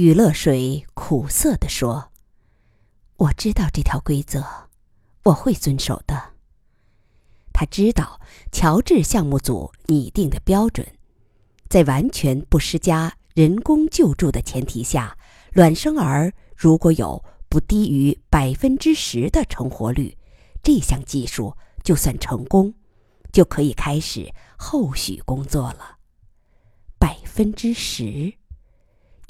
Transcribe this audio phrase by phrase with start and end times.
[0.00, 2.10] 雨乐水苦涩地说
[3.18, 4.42] ：“我知道这条规则，
[5.24, 6.30] 我会遵守的。”
[7.52, 8.18] 他知道
[8.50, 10.86] 乔治项目组拟定的标准，
[11.68, 15.18] 在完全不施加人工救助的前提下，
[15.52, 20.16] 卵生儿如果有不低于百分之十的成活率，
[20.62, 21.54] 这项技术
[21.84, 22.72] 就算成功，
[23.30, 25.98] 就可以开始后续工作了。
[26.98, 28.39] 百分之十。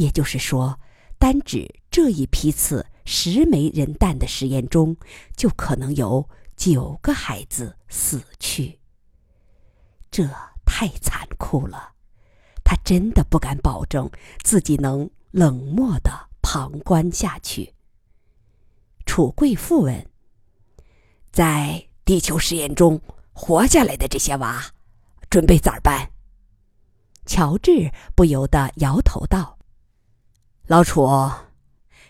[0.01, 0.81] 也就是说，
[1.19, 4.97] 单指这一批次十枚人蛋的实验中，
[5.37, 6.27] 就可能有
[6.57, 8.81] 九个孩子死去。
[10.11, 10.27] 这
[10.65, 11.93] 太残酷了，
[12.65, 14.11] 他真的不敢保证
[14.43, 17.75] 自己能冷漠的旁观下去。
[19.05, 20.07] 楚贵妇问
[21.31, 22.99] ：“在地球实验中
[23.35, 24.65] 活下来的这些娃，
[25.29, 26.11] 准备咋办？”
[27.27, 29.59] 乔治不由得摇头道。
[30.71, 31.05] 老楚，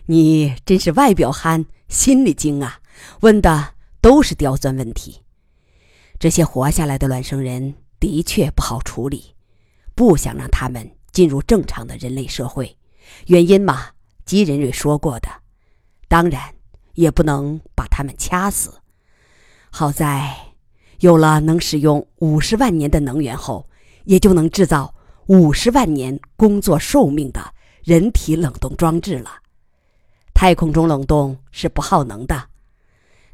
[0.05, 2.79] 你真是外表憨，心里精啊！
[3.21, 5.23] 问的都是刁钻问题。
[6.19, 9.33] 这些活下来的卵生人的确不好处理，
[9.95, 12.77] 不想让他们进入正常的人类社会。
[13.25, 13.87] 原因嘛，
[14.25, 15.27] 吉仁瑞说过的。
[16.07, 16.53] 当然，
[16.93, 18.71] 也不能把他们掐死。
[19.71, 20.37] 好在
[20.99, 23.67] 有了能使用五十万年的能源后，
[24.03, 24.93] 也就能制造
[25.25, 27.55] 五十万年工作寿命的。
[27.83, 29.31] 人体冷冻装置了，
[30.33, 32.43] 太空中冷冻是不耗能的，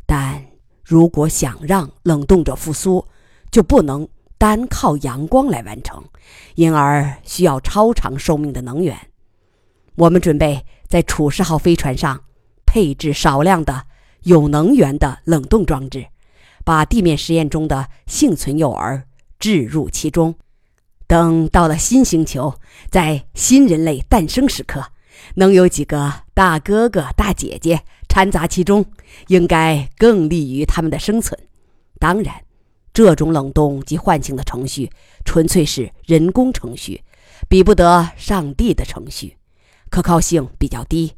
[0.05, 0.45] 但
[0.83, 3.05] 如果想让冷冻者复苏，
[3.51, 6.03] 就不能单靠阳光来完成，
[6.55, 8.97] 因而需要超长寿命的能源。
[9.95, 12.23] 我们准备在楚世号飞船上
[12.65, 13.85] 配置少量的
[14.23, 16.07] 有能源的冷冻装置，
[16.63, 19.03] 把地面实验中的幸存幼儿
[19.39, 20.35] 置入其中。
[21.07, 22.53] 等到了新星球，
[22.89, 24.83] 在新人类诞生时刻，
[25.35, 28.85] 能有几个大哥哥、大姐姐掺杂其中，
[29.27, 31.39] 应该更利于他们的生存。
[31.97, 32.35] 当然，
[32.93, 34.91] 这种冷冻及唤醒的程序
[35.23, 37.01] 纯粹是人工程序，
[37.47, 39.37] 比不得上帝的程序，
[39.89, 41.13] 可靠性比较低。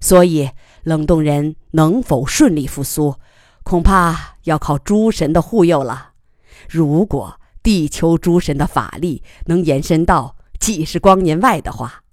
[0.00, 0.48] 所以，
[0.82, 3.14] 冷冻人能否顺利复苏，
[3.64, 6.12] 恐怕要靠诸神的护佑了。
[6.68, 12.04] 如果，地球诸神的法力能延伸到几十光年外的话，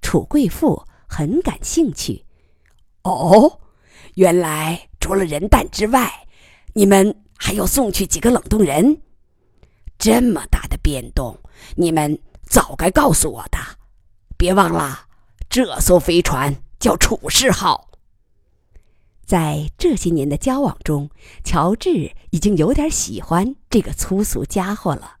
[0.00, 2.24] 楚贵妇很感兴趣。
[3.02, 3.60] 哦，
[4.14, 6.26] 原来除了人蛋之外，
[6.74, 9.02] 你们还要送去几个冷冻人？
[9.98, 11.38] 这么大的变动，
[11.74, 12.18] 你们
[12.48, 13.58] 早该告诉我的。
[14.36, 15.06] 别忘了，
[15.48, 17.85] 这艘飞船叫楚世号。
[19.26, 21.10] 在这些年的交往中，
[21.42, 25.16] 乔治已经有点喜欢这个粗俗家伙了。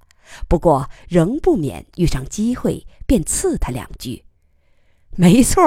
[0.48, 4.24] 不过，仍不免遇上机会便刺他两句。
[5.16, 5.60] 没错，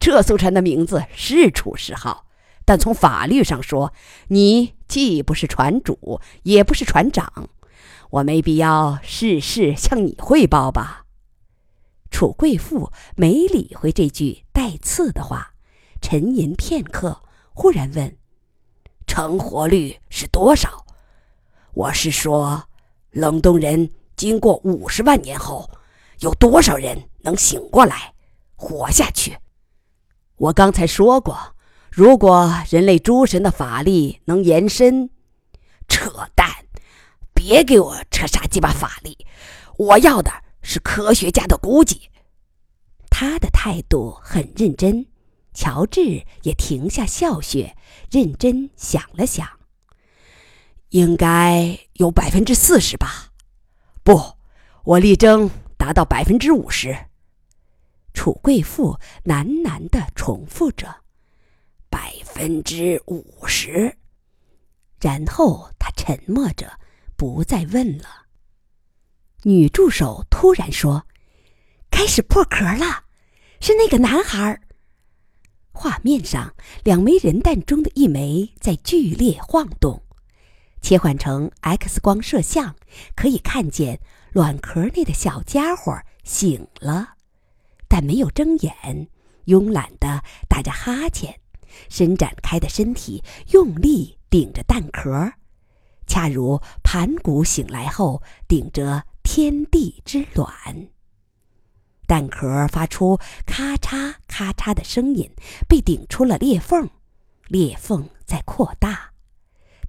[0.00, 2.26] 这艘船的名字是楚世号，
[2.64, 3.92] 但从法律上说，
[4.28, 7.48] 你既不是船主，也不是船长，
[8.10, 11.04] 我没必要事事向你汇报吧？
[12.10, 15.52] 楚贵妇没理会这句带刺的话，
[16.00, 17.20] 沉吟片刻。
[17.60, 18.16] 忽然问
[19.04, 20.86] ：“成活率是多少？”
[21.74, 22.68] 我是说，
[23.10, 25.68] 冷冻人经过五十万年后，
[26.20, 28.14] 有多少人能醒过来，
[28.54, 29.36] 活下去？
[30.36, 31.36] 我刚才说过，
[31.90, 35.10] 如果人类诸神的法力能延伸，
[35.88, 36.48] 扯淡！
[37.34, 39.26] 别给我扯啥鸡巴法力！
[39.78, 40.30] 我要的
[40.62, 42.08] 是科学家的估计。
[43.10, 45.04] 他的态度很认真。
[45.58, 47.72] 乔治也停下笑谑，
[48.12, 49.58] 认真想了想。
[50.90, 53.32] 应该有百分之四十吧？
[54.04, 54.36] 不，
[54.84, 56.96] 我力争达到百分之五十。
[58.14, 61.02] 楚贵妇喃喃地重复着
[61.90, 63.98] ：“百分之五十。”
[65.02, 66.70] 然后他沉默着，
[67.16, 68.04] 不再问了。
[69.42, 71.04] 女助手突然说
[71.90, 73.06] ：“开始破壳了，
[73.60, 74.60] 是那个男孩。”
[75.80, 80.02] 画面上，两枚人蛋中的一枚在剧烈晃动。
[80.82, 82.74] 切换成 X 光摄像，
[83.14, 84.00] 可以看见
[84.32, 87.10] 卵壳内的小家伙醒了，
[87.86, 89.08] 但没有睁眼，
[89.46, 91.38] 慵懒地打着哈欠，
[91.88, 93.22] 伸展开的身体
[93.52, 95.32] 用力顶着蛋壳，
[96.08, 100.50] 恰如盘古醒来后顶着天地之卵。
[102.08, 105.30] 蛋壳发出咔嚓咔嚓的声音，
[105.68, 106.88] 被顶出了裂缝，
[107.48, 109.10] 裂缝在扩大，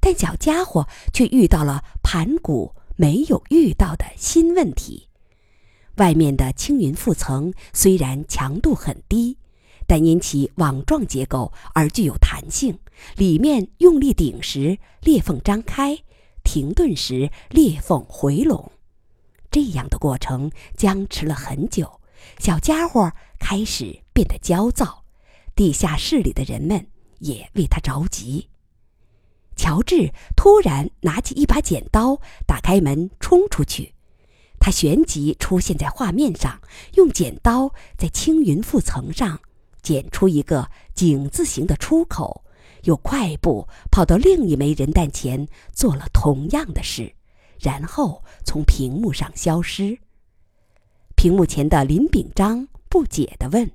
[0.02, 5.08] 但小家伙却遇到了盘古没有遇到的新问题：
[5.96, 9.38] 外面的青云覆层虽然强度很低，
[9.88, 12.78] 但因其网状结构而具有弹性。
[13.16, 16.04] 里面用力顶时，裂缝张开；
[16.44, 18.74] 停顿时，裂缝回拢。
[19.50, 21.99] 这样的过程僵持了很久，
[22.38, 25.04] 小家伙开始变得焦躁，
[25.56, 26.88] 地下室里的人们
[27.20, 28.50] 也为他着急。
[29.56, 33.94] 乔治突然拿起一把剪刀，打开门冲出去。
[34.58, 36.62] 他旋即出现在画面上，
[36.96, 39.40] 用剪刀在青云覆层上
[39.82, 42.44] 剪出一个井字形的出口，
[42.84, 47.14] 又快步跑到另一枚人弹前做了同样的事。
[47.60, 50.00] 然后从屏幕上消失。
[51.20, 53.70] 屏幕前的林炳章不解地问：“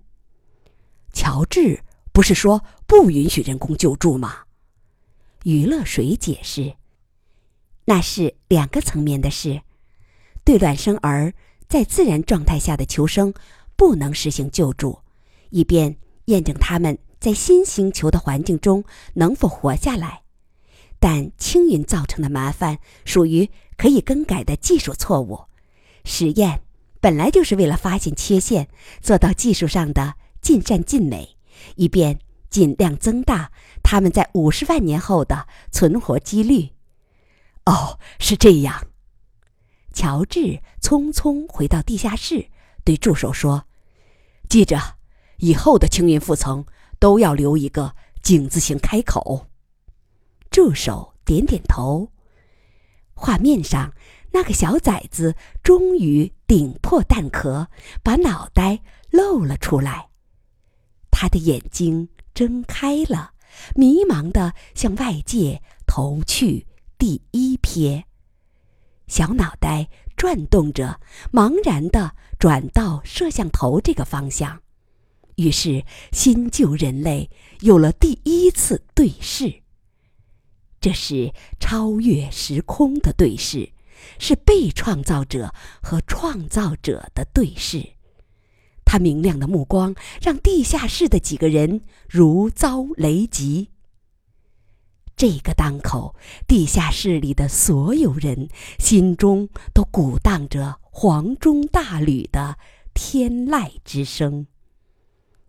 [1.12, 1.78] 乔治
[2.10, 4.44] 不是说不允许人工救助吗？”
[5.44, 6.76] 余乐水解释
[7.84, 9.60] ：“那是两个层面的事。
[10.42, 11.34] 对卵生儿
[11.68, 13.34] 在自然状态下的求生，
[13.76, 15.00] 不能实行救助，
[15.50, 18.82] 以便验证他们在新星球的环境中
[19.12, 20.22] 能否活下来。
[20.98, 25.38] 但青云造成的麻烦属于……”可以更改的技术错误，
[26.04, 26.62] 实验
[27.04, 28.66] 本来就是为了发现缺陷，
[29.02, 31.36] 做到技术上的尽善尽美，
[31.76, 32.18] 以便
[32.48, 33.52] 尽量增大
[33.82, 36.70] 他们在五十万年后的存活几率。
[37.66, 38.86] 哦，是这样。
[39.92, 42.48] 乔治匆匆回到地下室，
[42.84, 43.66] 对助手说
[44.48, 44.96] ：“记着，
[45.36, 46.64] 以后的青云覆层
[46.98, 49.48] 都要留一个井字形开口。”
[50.50, 52.08] 助手点点头。
[53.12, 53.92] 画面上，
[54.34, 57.68] 那个小崽子终于顶破蛋壳，
[58.02, 60.08] 把脑袋露了出来。
[61.08, 63.30] 他的眼睛睁开了，
[63.76, 66.66] 迷茫地向外界投去
[66.98, 68.02] 第一瞥。
[69.06, 71.00] 小脑袋转动着，
[71.32, 74.60] 茫然地转到摄像头这个方向。
[75.36, 79.62] 于是，新旧人类有了第一次对视。
[80.80, 83.72] 这是超越时空的对视，
[84.18, 85.52] 是被创造者
[85.82, 87.94] 和创造者的对视。
[88.84, 93.70] 他明亮的目光让地下室的几个人如遭雷击。
[95.16, 96.14] 这个当口，
[96.46, 98.48] 地下室里的所有人
[98.78, 102.58] 心中都鼓荡着黄钟大吕的
[102.92, 104.46] 天籁之声。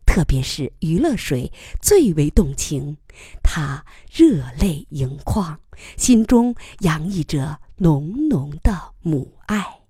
[0.06, 2.98] 特别是余乐水最为动情，
[3.44, 5.60] 他热泪盈眶，
[5.98, 9.82] 心中洋溢着浓浓的母爱。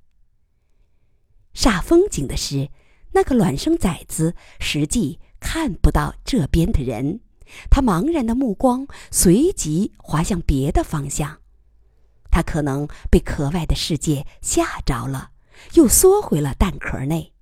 [1.53, 2.69] 煞风景的是，
[3.11, 7.21] 那个卵生崽子实际看不到这边的人，
[7.69, 11.39] 他茫然的目光随即滑向别的方向，
[12.31, 15.31] 他可能被壳外的世界吓着了，
[15.75, 17.33] 又缩回了蛋壳内。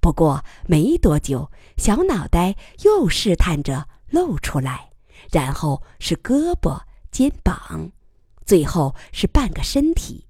[0.00, 4.92] 不过没多久，小脑袋又试探着露出来，
[5.32, 7.90] 然后是胳膊、肩膀，
[8.46, 10.24] 最后是半个身体。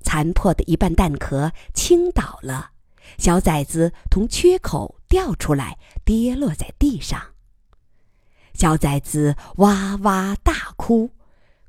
[0.00, 2.70] 残破的一半蛋壳倾倒了，
[3.18, 7.20] 小崽子从缺口掉出来，跌落在地上。
[8.54, 11.10] 小崽子哇哇大哭，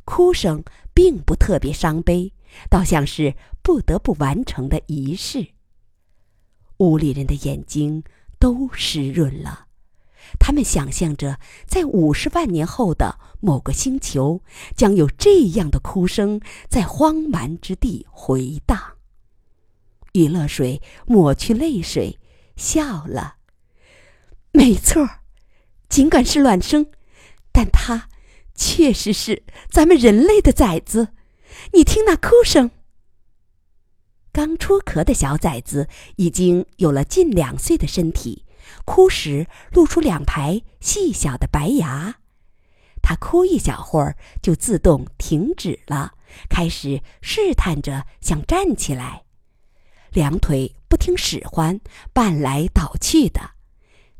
[0.04, 2.34] 哭声并不特别伤悲，
[2.70, 5.50] 倒像是不得不完成的仪式。
[6.78, 8.04] 屋里人的眼睛
[8.40, 9.68] 都湿润了，
[10.40, 14.42] 他们想象着在五十万年后的某个星球，
[14.76, 18.98] 将有这样的哭声在荒蛮之地回荡。
[20.14, 22.20] 余乐水抹去泪水，
[22.56, 23.36] 笑了。
[24.52, 25.22] 没错儿，
[25.90, 26.88] 尽管是卵生，
[27.52, 28.10] 但他
[28.54, 31.10] 确实是咱们人类的崽子。
[31.72, 32.72] 你听那哭声。
[34.32, 38.46] 刚出壳的小崽子已经有了近两岁的身体，
[38.86, 42.16] 哭时露出两排细小的白牙。
[43.02, 46.14] 他哭一小会儿就自动停止了，
[46.50, 49.24] 开始试探着想站起来，
[50.12, 51.82] 两腿不听使唤，
[52.14, 53.52] 绊来倒去的，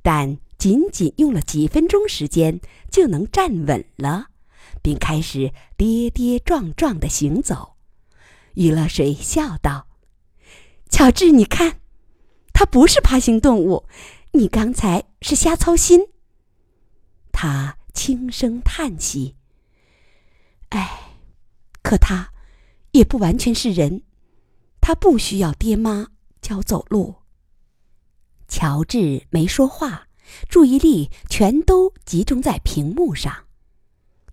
[0.02, 2.60] 但仅仅用了几分钟时间
[2.92, 4.28] 就能站稳了，
[4.82, 7.76] 并开始跌跌撞撞的行走。
[8.56, 9.88] 余乐水笑道。
[10.90, 11.80] 乔治，你看，
[12.54, 13.88] 它不是爬行动物，
[14.36, 16.08] 你刚才是瞎操心。
[17.32, 19.36] 他轻声叹息
[20.70, 21.12] ：“哎，
[21.84, 22.34] 可他
[22.92, 24.02] 也不完全是人，
[24.82, 26.08] 他不需要爹妈
[26.42, 27.16] 教走路。”
[28.50, 30.08] 乔治没说话，
[30.50, 33.46] 注意力全都集中在屏幕上。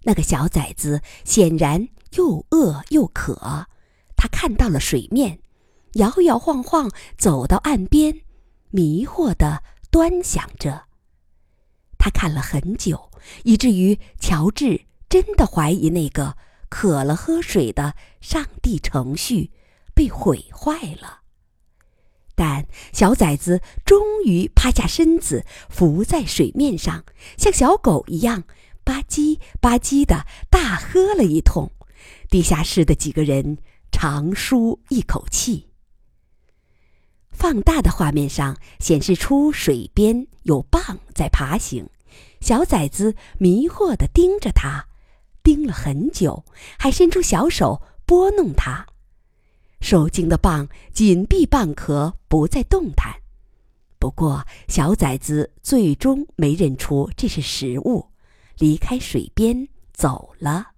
[0.04, 3.66] 那个小崽子显然又饿又渴，
[4.16, 5.40] 他看到了水面。
[5.95, 8.23] 摇摇晃晃走到岸边，
[8.71, 10.85] 迷惑的端详着。
[11.99, 13.11] 他看了很久，
[13.44, 16.37] 以至于乔治真的怀疑那个
[16.68, 19.50] 渴了喝水的上帝程序
[19.94, 21.20] 被毁坏了。
[22.35, 27.04] 但小崽子终于趴下身子，浮在水面上，
[27.37, 28.44] 像小狗一样
[28.82, 31.70] 吧唧吧唧的大喝了一通。
[32.30, 33.59] 地下室的几个人
[33.92, 35.70] 长舒一口气。
[37.40, 41.88] 放大的画面上显示出水边有蚌在爬行，
[42.42, 44.85] 小崽子迷惑地盯着它，
[45.42, 46.44] 盯了很久，
[46.78, 48.87] 还伸出小手拨弄它。
[49.80, 53.11] 受惊的蚌紧闭蚌壳，不再动弹。
[53.99, 58.11] 不过，小崽子最终没认出这是食物，
[58.59, 60.73] 离开水边走了。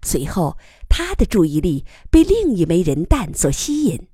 [0.00, 0.56] 随后，
[0.88, 4.08] 他的注意力被另一枚人蛋所吸引，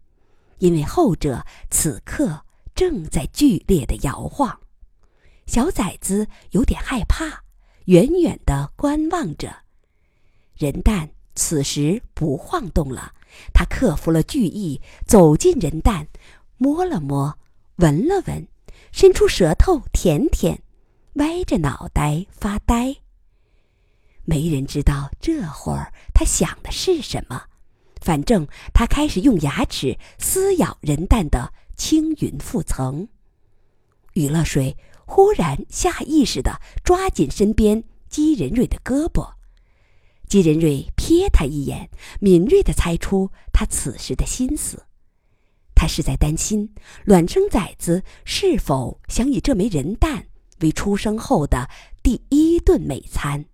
[0.62, 2.40] 因为后者此刻
[2.72, 4.60] 正在剧烈的摇晃。
[5.44, 7.42] 小崽子有点害怕，
[7.86, 9.52] 远远地观望着。
[10.54, 13.12] 人蛋此时不晃动了。
[13.52, 16.06] 他克服了惧意，走进人蛋，
[16.58, 17.36] 摸了摸，
[17.76, 18.46] 闻了闻，
[18.92, 20.62] 伸出舌头舔舔，
[21.14, 22.94] 歪着脑袋发呆。
[24.24, 27.46] 没人知道这会儿他想的是什么，
[28.02, 33.08] 反正他开始用牙齿撕咬人蛋的青云覆层。
[34.14, 39.26] 余乐水忽然下意识地抓紧身边姬仁瑞的胳膊。
[40.28, 44.82] 姬仁瑞瞥他一眼，敏锐地猜出他此时的心思。
[45.74, 50.26] 他是在担心卵生崽子是否想以这枚人蛋
[50.60, 51.68] 为出生后的
[52.02, 53.44] 第一顿美餐。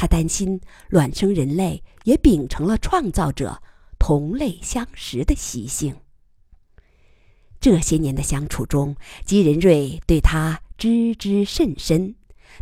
[0.00, 3.62] 他担心卵生人类也秉承了创造者
[3.98, 5.94] 同类相食的习性。
[7.60, 12.14] 这些年的相处中，姬仁瑞对他知之甚深。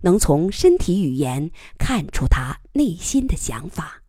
[0.02, 4.02] 能从身体语言看出她内心的想法。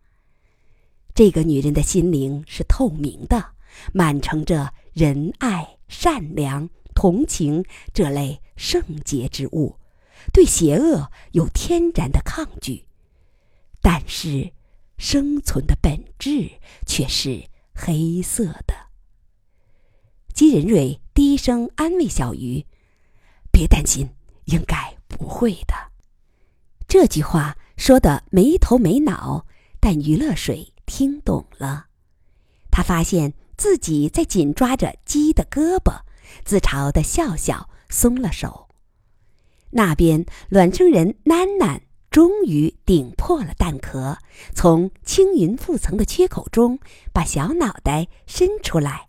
[1.13, 3.51] 这个女人的心灵是透明的，
[3.93, 9.75] 满盛着仁爱、善良、同情这类圣洁之物，
[10.33, 12.88] 对邪恶有天然的抗拒。
[13.81, 14.51] 但是，
[14.98, 16.51] 生存的本质
[16.86, 17.43] 却是
[17.74, 18.74] 黑色的。
[20.33, 22.65] 金仁瑞低声安慰小鱼
[23.51, 24.09] ：“别担心，
[24.45, 25.74] 应该。”不会的，
[26.88, 29.45] 这句话说的没头没脑，
[29.81, 31.88] 但余乐水听懂了。
[32.71, 36.03] 他发现自己在紧抓着鸡的胳膊，
[36.45, 38.69] 自嘲的笑笑，松了手。
[39.71, 44.17] 那边卵生人囡囡终于顶破了蛋壳，
[44.53, 46.79] 从青云覆层的缺口中
[47.13, 49.05] 把小脑袋伸出来，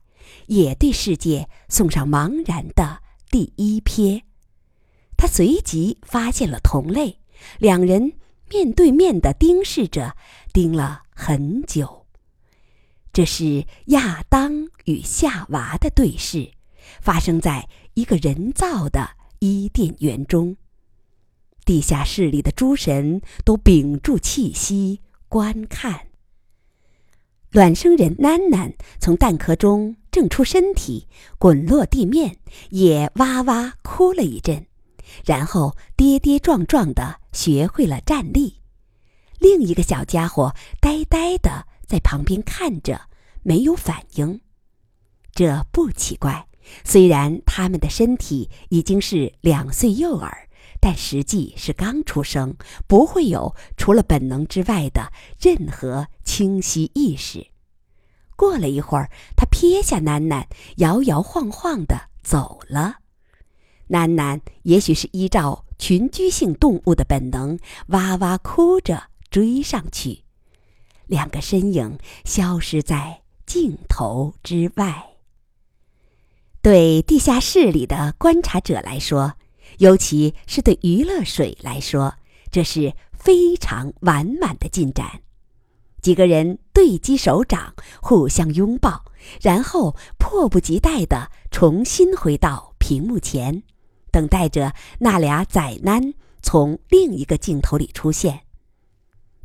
[0.47, 2.99] 也对世界送上茫然的
[3.30, 4.23] 第一瞥。
[5.16, 7.21] 他随即发现了同类，
[7.59, 8.12] 两人
[8.50, 10.14] 面对面的盯视着，
[10.52, 12.07] 盯了很久。
[13.12, 16.52] 这是亚当与夏娃的对视，
[17.00, 20.57] 发生在一个人造的伊甸园中。
[21.71, 26.09] 地下室里的诸神都屏住气息观看。
[27.53, 31.07] 卵生人囡囡从蛋壳中挣出身体，
[31.39, 32.39] 滚落地面，
[32.71, 34.67] 也哇哇哭了一阵。
[35.25, 38.57] 然后跌跌撞撞地学会了站立，
[39.39, 43.03] 另一个小家伙呆呆地在旁边看着，
[43.45, 44.41] 没有反应。
[45.33, 46.49] 这不奇怪，
[46.83, 50.49] 虽然他们的身体已经是两岁幼儿，
[50.81, 52.57] 但实际是刚出生，
[52.87, 57.49] 不会有除了本能之外的任何清晰意识。
[58.35, 63.01] 过了一会儿，他撇下楠楠，摇摇晃晃地走了。
[63.89, 67.59] 楠楠也许是依照群居性动物的本能，
[67.89, 70.25] 哇哇哭着追上去，
[71.07, 75.09] 两个身影消失在镜头之外。
[76.63, 79.35] 对地下室里的观察者来说，
[79.81, 82.15] 尤其是对余乐水来说，
[82.51, 85.23] 这是非常完满的进展。
[86.03, 89.03] 几个人对击手掌，互相拥抱，
[89.41, 93.63] 然后迫不及待地重新回到屏幕前。
[94.11, 98.43] 等待着那俩仔囡从另一个镜头里出现。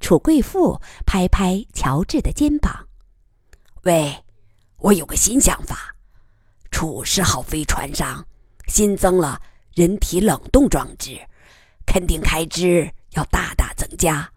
[0.01, 2.87] 楚贵妇拍拍乔治的肩膀
[3.83, 4.25] ：“喂，
[4.79, 5.95] 我有个新想法，
[6.71, 8.25] 楚十号飞船上
[8.67, 9.41] 新增了
[9.75, 11.19] 人体冷冻装置，
[11.85, 14.31] 肯定开支要大大增加。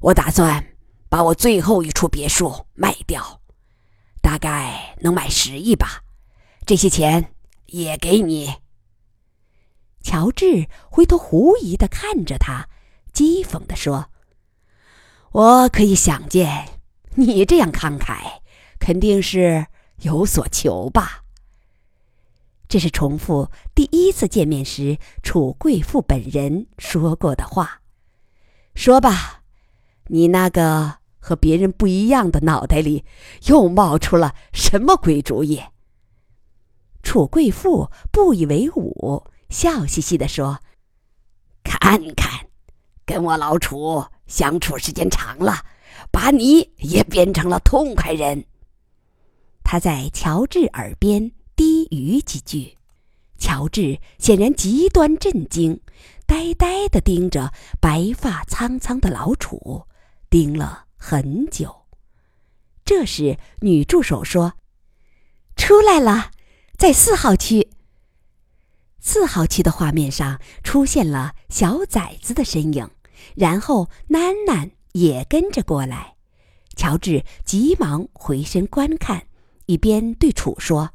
[0.00, 0.62] 我打算
[1.08, 3.40] 把我最后一处别墅卖掉，
[4.20, 6.02] 大概能买十亿吧。
[6.66, 7.32] 这些钱
[7.66, 8.56] 也给你。
[10.02, 12.68] 乔治回头狐疑的看着他，
[13.14, 14.10] 讥讽的说
[15.32, 16.80] ：“我可以想见，
[17.14, 18.40] 你这样慷慨，
[18.78, 19.66] 肯定是
[20.02, 21.22] 有所求吧。”
[22.68, 27.82] 这是重复第一次见面时楚贵妇本人说过的话。
[28.74, 29.42] 说吧，
[30.08, 33.04] 你那个和别人不一样的脑袋里
[33.46, 35.62] 又冒出了什么鬼主意？
[37.02, 40.58] 楚贵妇不以为忤，笑嘻嘻地说
[41.62, 42.48] ：“看看，
[43.04, 45.64] 跟我老楚相处时间长了，
[46.10, 48.44] 把你也变成了痛快人。”
[49.62, 51.30] 他在乔治耳边。
[51.56, 52.76] 低语几句，
[53.38, 55.80] 乔治显然极端震惊，
[56.26, 59.86] 呆呆地盯着白发苍苍的老楚，
[60.28, 61.86] 盯了很久。
[62.84, 64.52] 这时，女助手说
[65.56, 66.30] ：“出来了，
[66.76, 67.70] 在四号区。”
[69.00, 72.90] 四号区的画面上出现了小崽子的身影，
[73.34, 76.16] 然后囡囡也跟着过来。
[76.76, 79.26] 乔治急忙回身观看，
[79.64, 80.92] 一边对楚说。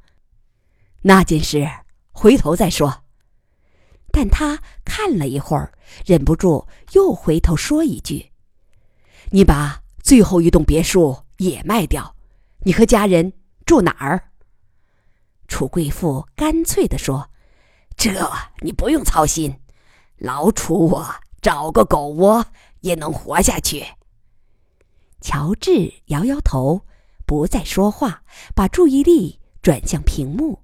[1.02, 1.70] 那件事
[2.12, 3.04] 回头再说。
[4.12, 5.74] 但他看了一会儿，
[6.06, 8.32] 忍不住又回头说一句
[9.32, 12.16] ：“你把最后一栋别墅也卖掉，
[12.60, 13.32] 你和家人
[13.66, 14.32] 住哪儿？”
[15.48, 17.30] 楚贵妇干脆地说
[17.96, 18.30] ：“这
[18.60, 19.60] 你不用操心，
[20.18, 22.46] 老楚我找个狗窝
[22.82, 23.86] 也能活下去。”
[25.22, 26.86] 乔治摇摇头，
[27.26, 30.64] 不再说话，把注意力转向屏幕。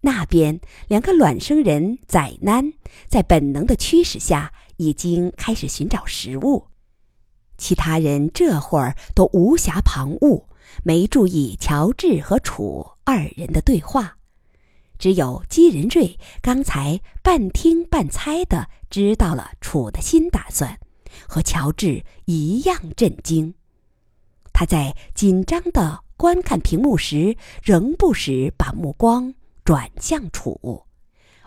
[0.00, 2.72] 那边两个卵生人崽囡
[3.08, 6.66] 在本能的驱使下，已经开始寻找食物。
[7.56, 10.44] 其他人这会儿都无暇旁骛，
[10.84, 14.18] 没注意乔治和楚二人的对话。
[14.98, 20.78] 只有姬仁瑞刚才半听半猜的知道了楚的新打算，
[21.28, 23.54] 和乔治一样震惊。
[24.52, 29.34] 他在紧张的观看屏幕时，仍不时把目光。
[29.68, 30.86] 转向楚，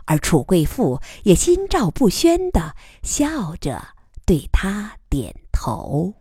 [0.05, 3.95] 而楚贵妇也心照不宣的笑着
[4.27, 6.13] 对他点头。